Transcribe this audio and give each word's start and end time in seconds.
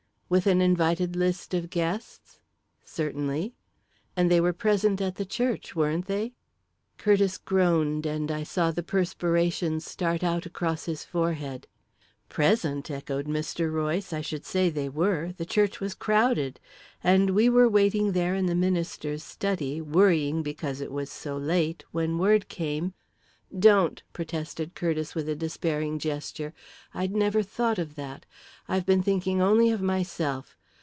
"With 0.31 0.47
an 0.47 0.61
invited 0.61 1.17
list 1.17 1.53
of 1.53 1.69
guests?" 1.69 2.39
"Certainly." 2.85 3.53
"And 4.15 4.31
they 4.31 4.39
were 4.39 4.53
present 4.53 5.01
at 5.01 5.15
the 5.15 5.25
church, 5.25 5.75
weren't 5.75 6.05
they?" 6.05 6.31
Curtiss 6.97 7.37
groaned 7.37 8.05
and 8.05 8.31
I 8.31 8.43
saw 8.43 8.71
the 8.71 8.81
perspiration 8.81 9.81
start 9.81 10.23
out 10.23 10.45
across 10.45 10.85
his 10.85 11.03
forehead. 11.03 11.67
"Present!" 12.29 12.89
echoed 12.89 13.27
Mr. 13.27 13.69
Royce. 13.69 14.13
"I 14.13 14.21
should 14.21 14.45
say 14.45 14.69
they 14.69 14.87
were 14.87 15.33
the 15.35 15.45
church 15.45 15.81
was 15.81 15.93
crowded. 15.93 16.61
And 17.03 17.31
we 17.31 17.49
were 17.49 17.67
waiting 17.67 18.13
there 18.13 18.33
in 18.33 18.45
the 18.45 18.55
minister's 18.55 19.25
study, 19.25 19.81
worrying 19.81 20.43
because 20.43 20.79
it 20.79 20.93
was 20.93 21.11
so 21.11 21.35
late, 21.35 21.83
when 21.91 22.17
word 22.17 22.47
came" 22.47 22.93
"Don't!" 23.59 24.01
protested 24.13 24.75
Curtiss, 24.75 25.13
with 25.13 25.27
a 25.27 25.35
despairing 25.35 25.99
gesture. 25.99 26.53
"I'd 26.93 27.11
never 27.13 27.43
thought 27.43 27.77
of 27.79 27.95
that. 27.95 28.25
I've 28.69 28.85
been 28.85 29.03
thinking 29.03 29.41
only 29.41 29.71
of 29.71 29.81
myself. 29.81 30.55